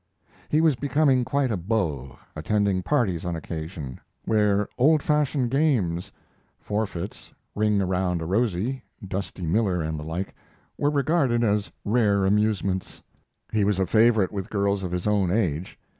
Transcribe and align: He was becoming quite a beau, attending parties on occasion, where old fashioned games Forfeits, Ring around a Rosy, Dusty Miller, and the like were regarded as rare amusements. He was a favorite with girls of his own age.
He 0.49 0.61
was 0.61 0.75
becoming 0.75 1.23
quite 1.23 1.51
a 1.51 1.57
beau, 1.57 2.17
attending 2.35 2.81
parties 2.81 3.23
on 3.23 3.35
occasion, 3.35 3.99
where 4.25 4.67
old 4.75 5.03
fashioned 5.03 5.51
games 5.51 6.11
Forfeits, 6.57 7.31
Ring 7.53 7.79
around 7.83 8.19
a 8.19 8.25
Rosy, 8.25 8.81
Dusty 9.07 9.45
Miller, 9.45 9.79
and 9.81 9.99
the 9.99 10.03
like 10.03 10.33
were 10.75 10.89
regarded 10.89 11.43
as 11.43 11.71
rare 11.85 12.25
amusements. 12.25 13.03
He 13.51 13.63
was 13.63 13.77
a 13.77 13.85
favorite 13.85 14.31
with 14.31 14.49
girls 14.49 14.81
of 14.83 14.91
his 14.91 15.05
own 15.05 15.29
age. 15.29 15.77